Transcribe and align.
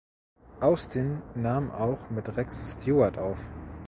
Austin 0.63 1.21
nahm 1.35 1.69
auch 1.69 2.09
mit 2.09 2.35
Rex 2.35 2.71
Stewart 2.71 3.19
auf. 3.19 3.47